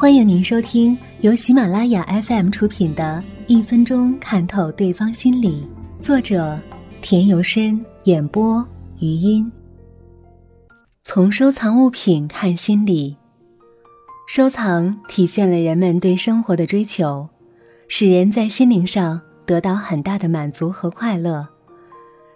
[0.00, 5.68] 欢迎您收听由喜马拉雅 FM 出品的《一分钟看透对方心理》，
[6.02, 6.58] 作者
[7.02, 8.66] 田由深，演播
[8.98, 9.52] 余音。
[11.02, 13.14] 从收藏物品看心理，
[14.26, 17.28] 收藏体现了人们对生活的追求，
[17.86, 21.46] 使人在心灵上得到很大的满足和快乐。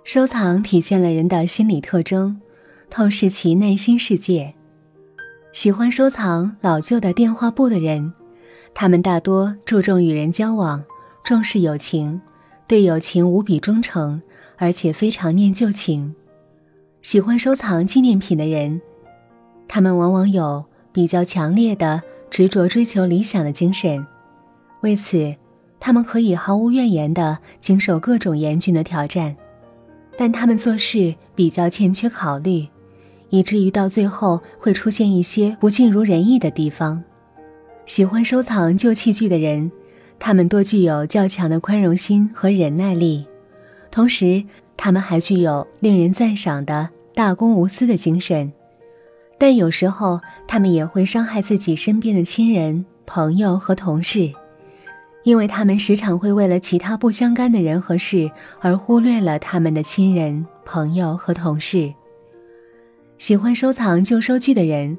[0.04, 2.38] 收藏体现了人的心理特征，
[2.90, 4.54] 透视其内心世界。
[5.54, 8.12] 喜欢收藏老旧的电话簿的人，
[8.74, 10.82] 他们大多注重与人交往，
[11.22, 12.20] 重视友情，
[12.66, 14.20] 对友情无比忠诚，
[14.56, 16.12] 而且非常念旧情。
[17.02, 18.80] 喜欢收藏纪念品的人，
[19.68, 24.04] 他们往往有比较强烈的执着追求理想的精神，
[24.80, 25.36] 为此，
[25.78, 29.36] 他们可以毫无怨言地经受各种严峻的挑战。
[30.18, 32.66] 但他们做事比较欠缺考虑，
[33.34, 37.02] 以至于到最后会出现一些不尽如人意的地方。
[37.84, 39.72] 喜欢收藏旧器具的人，
[40.20, 43.26] 他们多具有较强的宽容心和忍耐力，
[43.90, 44.44] 同时
[44.76, 48.52] 他们还具有令人赞赏的大公无私的精神。
[49.36, 54.32] 但有时候，他们也会伤害自己身边的亲人、朋友和同事。
[55.24, 61.92] 因为他们时常会为了其他不相干的人和事而忽略了他们的亲人、朋友和同事。
[63.18, 64.96] 喜欢收藏旧收据的人，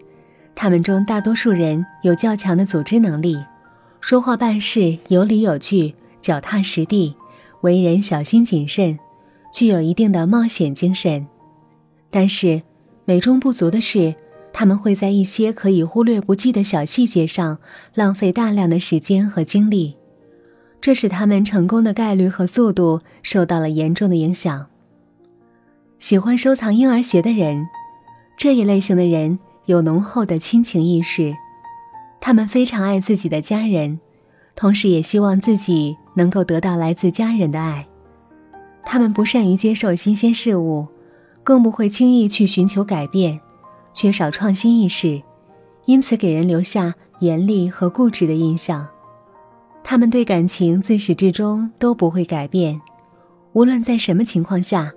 [0.56, 3.38] 他们中大多数人有较强的组织能力，
[4.00, 7.16] 说话办事有理有据、脚踏实地，
[7.62, 8.98] 为人小心谨慎，
[9.54, 11.28] 具有一定的冒险精神。
[12.10, 12.62] 但是，
[13.04, 14.16] 美中不足的是，
[14.54, 17.60] 他们会在一些可以忽略不计的小细节上
[17.94, 19.98] 浪费大量的时间和精力。
[20.80, 24.68] 这使他们成功的概率和速度受到了严重的影响。
[26.00, 27.66] 喜欢收藏婴儿鞋的人，
[28.38, 31.34] 这一类型的人有浓厚的亲情意识，
[32.20, 34.00] 他们非常爱自己的家人，
[34.56, 37.88] 同时也希望自己能够得到来自家人的爱。
[38.84, 40.88] 他们不善于接受新鲜事物，
[41.44, 43.40] 更不会轻易去寻求改变，
[43.94, 45.22] 缺少创新意识，
[45.86, 48.88] 因此给人留下严厉和固执的印象。
[49.84, 52.80] 他们对感情自始至终都不会改变，
[53.54, 54.92] 无论在什么情况下，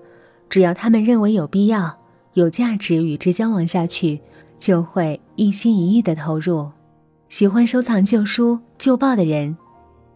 [0.51, 1.99] 只要他们认为有必要、
[2.38, 4.21] 有价值与之交往下去，
[4.60, 6.71] 就会一心一意的投入。
[7.28, 9.56] 喜欢收藏旧书、旧报的人，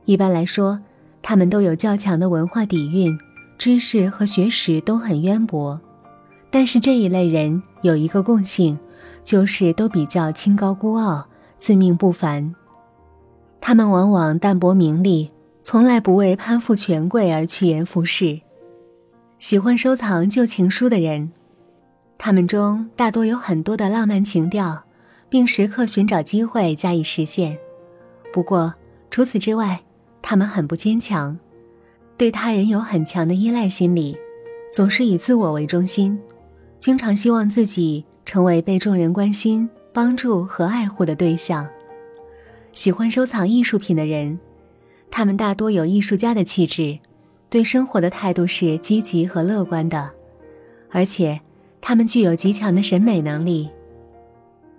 [0.04, 0.80] 一般来说，
[1.20, 3.18] 他们都有较强的文化底蕴，
[3.58, 5.80] 知识和学识都很渊博。
[6.48, 8.78] 但是这一类人有一个共性，
[9.24, 11.26] 就是都比较清高孤傲、
[11.58, 12.54] 自命不凡。
[13.60, 15.28] 他们往往淡泊名利，
[15.64, 18.40] 从来不为攀附权贵而趋炎附势。
[19.40, 21.32] 喜欢收藏旧情书的人，
[22.24, 24.80] 他们中大多有很多的浪漫情调，
[25.28, 27.58] 并时刻寻找机会加以实现。
[28.32, 28.72] 不过
[29.10, 29.82] 除此之外，
[30.22, 31.36] 他们很不坚强，
[32.16, 34.16] 对他人有很强的依赖心理，
[34.72, 36.16] 总是以自我为中心，
[36.78, 41.68] 经常希望自己成为被众人关心、帮助和爱护的对象。
[42.70, 44.38] 喜欢收藏艺术品的人，
[45.10, 46.96] 他们大多有艺术家的气质，
[47.50, 50.08] 对生活的态度是积极和乐观的，
[50.88, 51.40] 而且
[51.82, 53.68] 他们具有极强的审美能力。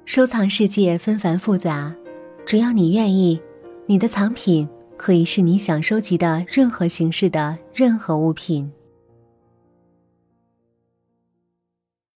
[0.06, 1.94] 收藏世界纷繁复杂，
[2.46, 3.40] 只要你愿意，
[3.86, 8.72] 你的藏品可以是你想收集的任何形式的任何物品。